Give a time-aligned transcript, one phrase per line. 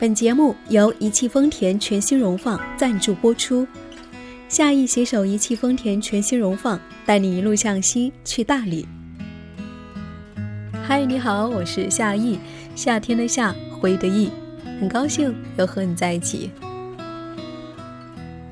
[0.00, 3.66] 本节目由一汽丰田全新荣放赞助播出。
[4.48, 8.86] 夏意携手一汽丰田全新荣放，带你一路向西去大理。
[10.82, 12.38] 嗨，你好，我是夏意，
[12.74, 14.30] 夏天的夏，回忆的忆，
[14.80, 16.50] 很高兴又和你在一起。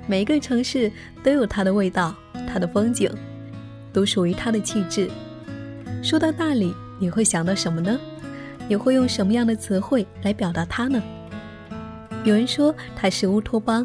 [0.07, 0.91] 每一个城市
[1.25, 2.15] 都有它的味道，
[2.47, 3.11] 它的风景，
[3.93, 5.11] 都属于它的气质。
[6.05, 7.99] 说到大理，你会想到什么呢？
[8.69, 11.03] 你会用什么样的词汇来表达它呢？
[12.25, 13.85] 有人说它是乌托邦，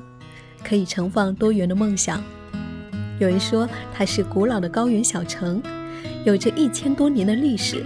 [0.64, 2.22] 可以盛放多元的梦想；
[3.20, 5.62] 有人说它是古老的高原小城，
[6.24, 7.78] 有着一千多年的历史；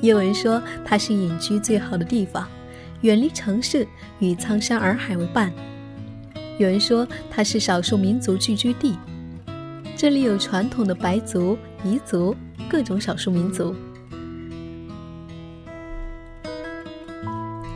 [0.00, 2.48] 也有人说它是隐居最好的地方，
[3.02, 3.86] 远离城市，
[4.18, 5.48] 与苍山洱海为伴；
[6.58, 8.96] 有人说它是少数民族聚居地，
[9.96, 12.34] 这里有传统的白族、彝族
[12.68, 13.76] 各种少数民族。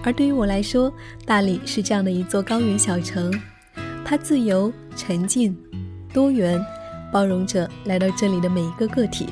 [0.05, 0.93] 而对于我来说，
[1.25, 3.33] 大理是这样的一座高原小城，
[4.05, 5.57] 它自由、沉静、
[6.13, 6.63] 多元，
[7.11, 9.29] 包容着来到这里的每一个个体。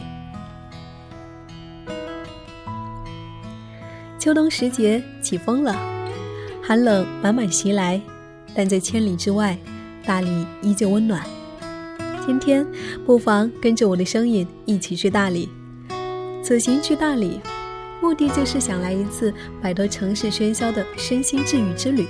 [4.18, 5.76] 秋冬时节起风了，
[6.62, 8.00] 寒冷满满袭来，
[8.54, 9.58] 但在千里之外，
[10.06, 11.22] 大理依旧温暖。
[12.24, 12.66] 今天，
[13.04, 15.50] 不妨跟着我的声音一起去大理。
[16.42, 17.40] 此行去大理。
[18.02, 22.04] 目的就是想来一次摆脱城市喧嚣的身心治愈之旅。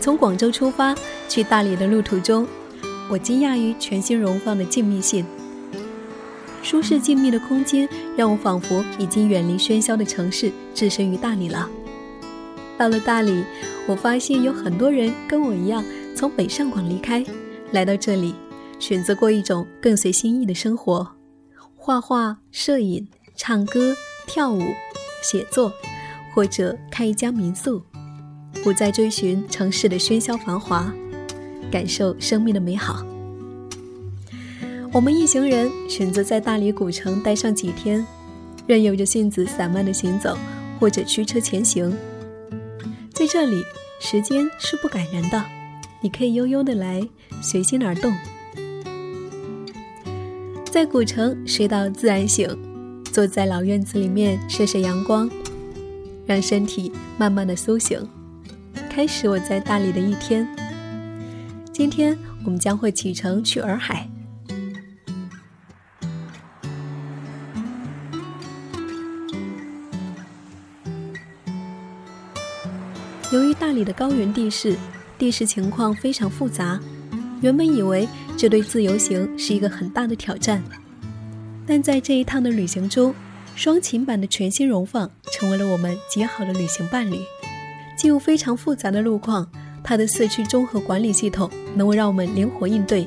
[0.00, 0.94] 从广州出发
[1.28, 2.46] 去大理的路途中，
[3.10, 5.26] 我惊讶于全新荣放的静谧性。
[6.64, 11.68] 舒适静谧的空间，让我仿佛已经远离喧嚣的城市，置身于大理了。
[12.78, 13.44] 到了大理，
[13.86, 15.84] 我发现有很多人跟我一样，
[16.16, 17.22] 从北上广离开，
[17.72, 18.34] 来到这里，
[18.78, 21.06] 选择过一种更随心意的生活：
[21.76, 23.94] 画画、摄影、唱歌、
[24.26, 24.62] 跳舞、
[25.22, 25.70] 写作，
[26.34, 27.82] 或者开一家民宿，
[28.62, 30.90] 不再追寻城市的喧嚣繁华，
[31.70, 33.04] 感受生命的美好。
[34.94, 38.06] 我们一行人选择在大理古城待上几天，
[38.64, 40.38] 任由着性子散漫的行走，
[40.78, 41.92] 或者驱车前行。
[43.12, 43.64] 在这里，
[43.98, 45.44] 时间是不赶人的，
[46.00, 47.02] 你可以悠悠的来，
[47.42, 48.14] 随心而动。
[50.70, 52.48] 在古城睡到自然醒，
[53.10, 55.28] 坐在老院子里面晒晒阳光，
[56.24, 57.98] 让身体慢慢的苏醒，
[58.88, 60.46] 开始我在大理的一天。
[61.72, 64.08] 今天我们将会启程去洱海。
[73.74, 74.76] 里的高原地势，
[75.18, 76.80] 地势情况非常复杂，
[77.42, 80.62] 原本以为这对自由行是一个很大的挑战，
[81.66, 83.14] 但在这一趟的旅行中，
[83.54, 87.18] 双擎版的全新荣放成为了我们极好的旅行伴侣。
[87.96, 89.48] 进入非常复杂的路况，
[89.82, 93.06] 它的四驱综合管理系统能够让我们灵活应对，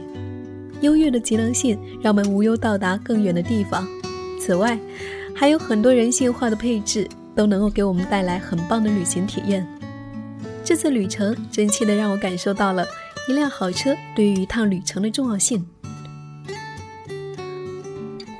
[0.81, 3.85] 优越的节能性让我们无忧到达更远的地方。
[4.39, 4.79] 此外，
[5.35, 7.05] 还有很多人性化的配置，
[7.35, 9.67] 都能够给我们带来很棒的旅行体验。
[10.67, 12.85] 这次旅程真切地让我感受到了
[13.29, 15.65] 一辆好车对于一趟旅程的重要性。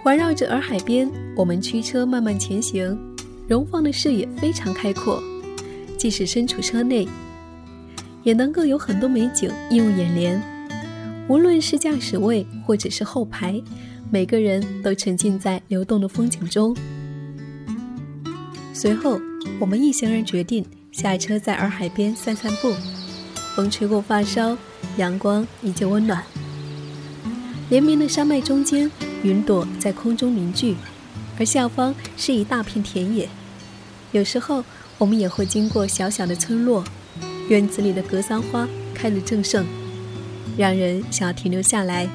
[0.04, 3.00] 环绕着洱海边，我们驱车慢慢前行，
[3.48, 5.24] 荣放的视野非常开阔，
[5.98, 7.08] 即使身处车内，
[8.24, 10.44] 也能够有很多美景映入眼帘。
[11.30, 13.64] 无论是驾驶位或者是后排，
[14.12, 16.76] 每个人都沉浸在流动的风景中。
[18.74, 19.18] 随后，
[19.62, 20.66] 我们一行人决定。
[20.98, 22.74] 下车在洱海边散散步，
[23.56, 24.58] 风吹过发梢，
[24.98, 26.24] 阳光依旧温暖。
[27.70, 28.90] 连绵的山脉中间，
[29.22, 30.76] 云朵在空中凝聚，
[31.38, 33.30] 而下方是一大片田野。
[34.12, 34.64] 有时候，
[34.98, 36.84] 我们也会经过小小的村落，
[37.48, 39.68] 院子里的格桑花开得正盛，
[40.58, 42.10] 让人想要停留下来。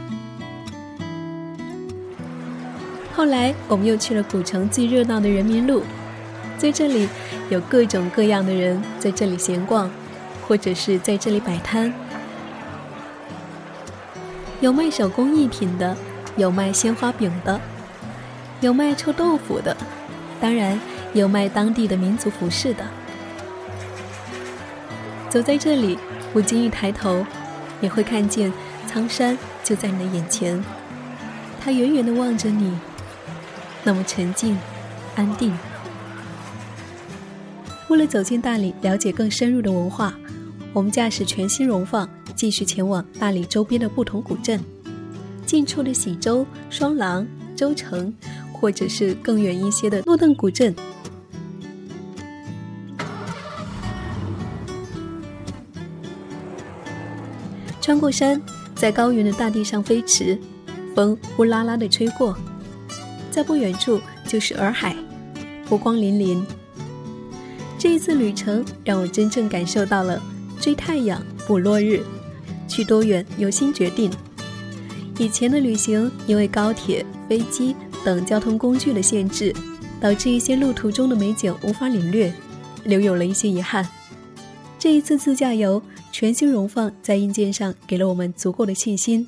[3.15, 5.85] 后来，我们又去了古城最热闹的人民路。
[6.63, 7.09] 在这里，
[7.51, 9.91] 有各种各样的人在这里闲逛，
[10.47, 11.93] 或者是在这里摆摊。
[14.61, 15.97] 有卖手工艺品的，
[16.37, 17.61] 有卖鲜花饼的，
[18.61, 19.77] 有卖臭豆腐的，
[20.41, 20.81] 当然
[21.15, 22.85] 有卖当地的民族服饰的。
[25.29, 25.99] 走在这里，
[26.33, 27.27] 不经意抬头，
[27.81, 28.53] 你会看见
[28.87, 30.65] 苍山就在你的眼前，
[31.61, 32.79] 它远远地望着你，
[33.83, 34.57] 那么沉静、
[35.17, 35.53] 安定。
[37.93, 40.15] 为了走进大理，了解更深入的文化，
[40.73, 44.59] 我们驾驶全新荣放，继续前往大理周边的不同古镇。
[45.45, 48.11] 近处的喜洲、双廊、州城，
[48.51, 50.75] 或者是更远一些的诺邓古镇。
[57.79, 58.41] 穿过山，
[58.75, 60.39] 在高原的大地上飞驰，
[60.95, 62.35] 风呼啦啦的吹过，
[63.31, 64.97] 在不远处就是洱海，
[65.69, 66.43] 波光粼粼。
[67.83, 70.23] 这一次旅程让我真正感受到了
[70.61, 72.01] 追太阳、捕落日，
[72.69, 74.09] 去多远由心决定。
[75.19, 77.75] 以前的旅行因为高铁、飞机
[78.05, 79.53] 等交通工具的限制，
[80.01, 82.33] 导致一些路途中的美景无法领略，
[82.85, 83.85] 留有了一些遗憾。
[84.79, 85.83] 这一次自驾游。
[86.13, 89.27] 全新荣放在硬件上给了我们足够的信心，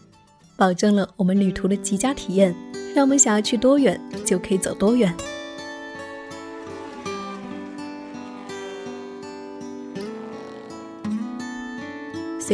[0.54, 2.54] 保证了我们旅途的极佳体验，
[2.94, 5.12] 让我们想要去多远就可以走多远。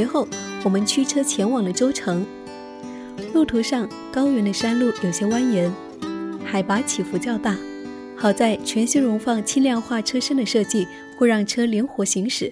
[0.00, 0.26] 随后，
[0.64, 2.24] 我们驱车前往了州城。
[3.34, 5.70] 路途上，高原的山路有些蜿蜒，
[6.42, 7.54] 海拔起伏较大。
[8.16, 10.88] 好在全新荣放轻量化车身的设计，
[11.18, 12.50] 会让车灵活行驶。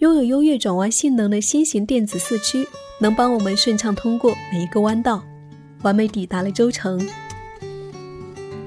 [0.00, 2.68] 拥有优越转弯性能的新型电子四驱，
[3.00, 5.24] 能帮我们顺畅通过每一个弯道，
[5.82, 7.00] 完美抵达了州城。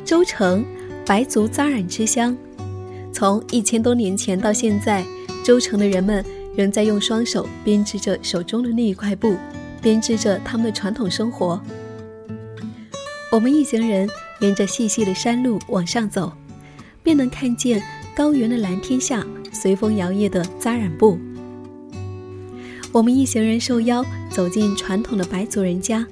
[0.03, 0.65] 州城，
[1.05, 2.35] 白族扎染之乡。
[3.13, 5.05] 从一千多年前到现在，
[5.43, 6.25] 州城的人们
[6.55, 9.35] 仍在用双手编织着手中的那一块布，
[9.81, 11.61] 编织着他们的传统生活。
[13.31, 14.09] 我们一行人
[14.39, 16.31] 沿着细细的山路往上走，
[17.03, 17.81] 便能看见
[18.15, 19.25] 高原的蓝天下。
[19.51, 21.17] 随风摇曳的扎染布，
[22.91, 26.05] 我们一行人受邀走进传统的白族人家，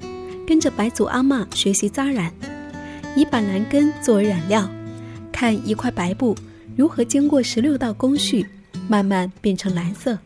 [0.44, 2.30] 跟着白族阿嬷学习扎染，
[3.16, 4.68] 以板蓝根作为染料，
[5.32, 6.34] 看一块白布
[6.76, 8.44] 如何经过十六道工序，
[8.88, 10.18] 慢慢变成蓝色。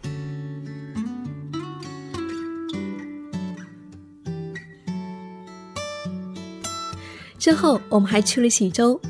[7.39, 9.01] 之后，我们还去了喜洲，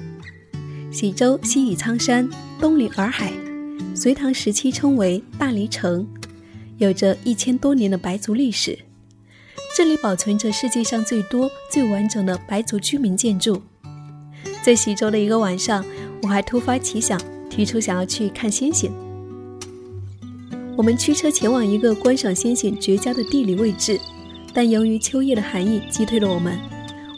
[0.90, 2.26] 喜洲西倚苍山，
[2.58, 3.30] 东临洱海。
[3.94, 6.08] 隋唐时期称为大理城，
[6.78, 8.78] 有着一千多年的白族历史。
[9.76, 13.62] 这里保存着世界上最多、最完整的白族居民建筑。
[14.62, 15.84] 在喜洲的一个晚上，
[16.22, 17.20] 我还突发奇想，
[17.50, 18.90] 提出想要去看星星。
[20.74, 24.00] 我们驱车前往一个观赏星星绝佳的地理位置，
[24.54, 26.58] 但由于秋夜的寒意击退了我们，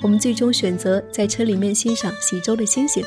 [0.02, 3.02] 我们最终选择在车里面欣赏喜洲的星星。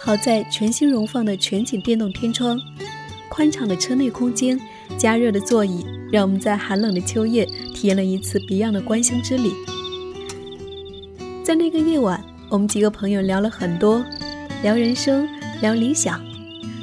[0.00, 2.60] 好在全新荣放的全景电动天窗，
[3.28, 4.58] 宽敞的车内空间，
[4.96, 9.50] 加热的座椅，让我们在寒冷的秋夜体验了一次别样的观星之旅。
[11.42, 14.04] 在那个夜晚，我们几个朋友聊了很多，
[14.62, 15.28] 聊人生，
[15.60, 16.24] 聊理想。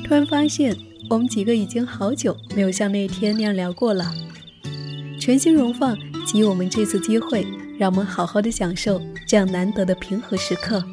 [0.05, 0.75] 突然发现，
[1.09, 4.11] 我们几个已经好久没有像那天那样聊过了。
[5.19, 5.95] 全新荣放
[6.25, 7.45] 给予我们这次机会，
[7.77, 10.83] 让我们好好的享受这样难得的平和时刻。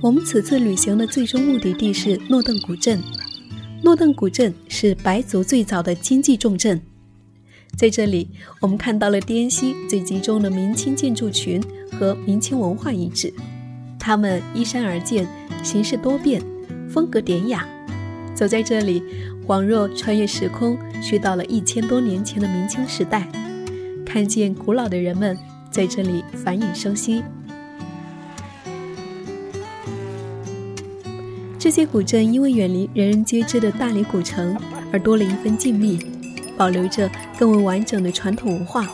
[0.00, 3.02] 我们此次旅行的最终目的地是诺邓古镇。
[3.82, 6.80] 诺邓古镇是白族最早的经济重镇，
[7.76, 8.28] 在这里，
[8.60, 11.62] 我们看到了滇西最集中的明清建筑群
[11.92, 13.32] 和明清文化遗址。
[13.98, 15.28] 它们依山而建，
[15.62, 16.42] 形式多变，
[16.88, 17.66] 风格典雅。
[18.34, 19.02] 走在这里，
[19.46, 23.28] 恍若穿越时空，去到了一千多年前的明清时代，
[24.06, 25.36] 看见古老的人们
[25.70, 27.22] 在这里繁衍生息。
[31.58, 34.56] 这些古镇因为远离人人皆知的大理古城，
[34.90, 36.02] 而多了一份静谧，
[36.56, 38.90] 保留着更为完整的传统文化。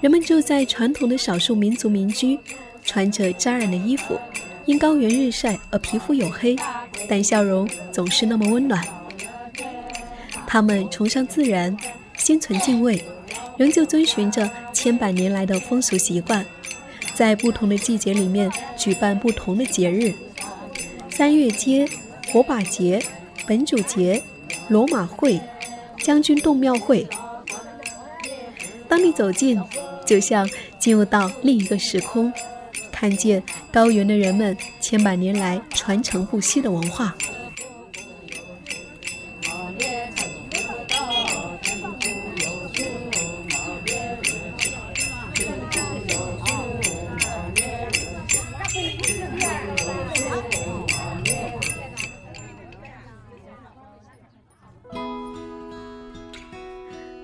[0.00, 2.38] 人们住在传统的少数民族民居，
[2.82, 4.18] 穿着扎染的衣服，
[4.66, 6.56] 因高原日晒而皮肤黝黑，
[7.08, 8.82] 但笑容总是那么温暖。
[10.46, 11.76] 他们崇尚自然，
[12.16, 13.04] 心存敬畏，
[13.56, 16.44] 仍旧遵循着千百年来的风俗习惯，
[17.14, 20.14] 在不同的季节里面举办不同的节日。
[21.10, 21.86] 三月街、
[22.32, 23.02] 火把节、
[23.46, 24.22] 本主节、
[24.68, 25.38] 罗马会、
[26.02, 27.06] 将军洞庙会。
[28.88, 29.60] 当你走近，
[30.06, 32.32] 就像进入到另一个时空，
[32.94, 37.12] 看见高原的人们千百年来传承不息的文化。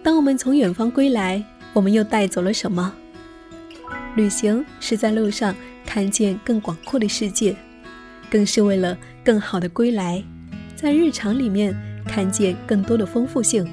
[0.02, 2.92] 当我们从远方归来，我们又带走了什么？
[4.16, 5.54] 旅行是在路上
[5.87, 7.54] 看见更广阔的世界，
[8.28, 10.20] 更是为了更好的归来，
[10.75, 11.73] 在日常里面
[12.04, 13.64] 看见更多的丰富性。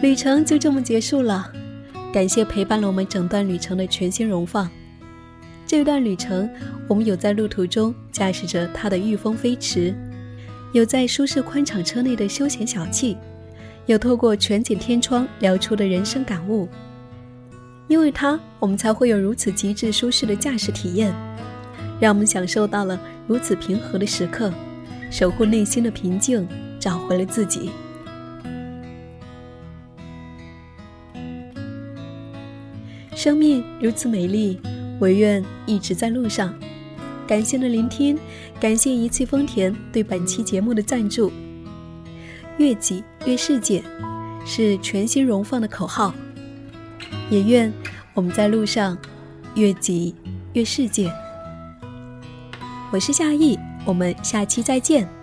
[0.00, 1.52] 旅程就这么结束了，
[2.12, 4.68] 感谢陪伴了我们整段旅程的全新荣放。
[5.64, 6.50] 这段旅程，
[6.88, 9.94] 我们有在路途中驾驶着它的御风飞驰，
[10.72, 13.16] 有在舒适宽敞车内的休闲小憩，
[13.86, 16.68] 有透过全景天窗聊出的人生感悟。
[17.90, 21.12] 因为它，我们才会有如此极致舒适的驾驶体验，
[21.98, 24.52] 让我们享受到了如此平和的时刻，
[25.10, 26.46] 守护内心的平静，
[26.78, 27.68] 找回了自己。
[33.12, 34.60] 生命如此美丽，
[35.00, 36.54] 唯愿一直在路上。
[37.26, 38.16] 感谢的聆听，
[38.60, 41.32] 感谢一汽丰田对本期节目的赞助。
[42.56, 43.82] 越己越世界，
[44.46, 46.14] 是全新荣放的口号。
[47.30, 47.72] 也愿
[48.14, 48.96] 我们在路上
[49.54, 50.14] 越急
[50.52, 51.12] 越世界。
[52.92, 55.19] 我是夏意，我们下期再见。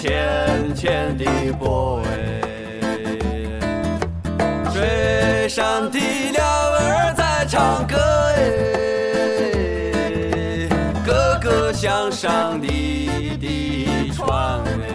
[0.00, 1.24] 浅浅的
[1.58, 2.40] 波哎，
[4.72, 5.98] 水上的
[6.32, 7.98] 鸟儿在唱歌
[8.34, 8.38] 哎，
[11.04, 14.64] 哥哥向上的的船。
[14.64, 14.89] 哎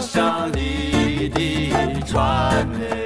[0.00, 2.99] 上你的船。